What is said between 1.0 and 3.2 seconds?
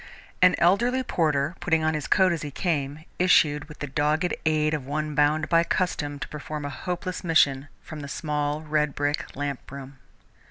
porter, putting on his coat as he came,